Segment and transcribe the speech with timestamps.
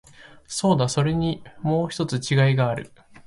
[0.47, 2.91] そうだ、それにもう一つ違いがある。